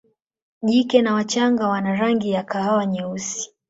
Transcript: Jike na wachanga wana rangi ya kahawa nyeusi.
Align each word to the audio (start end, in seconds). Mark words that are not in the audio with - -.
Jike 0.63 1.01
na 1.01 1.13
wachanga 1.13 1.67
wana 1.67 1.95
rangi 1.95 2.29
ya 2.31 2.43
kahawa 2.43 2.85
nyeusi. 2.85 3.49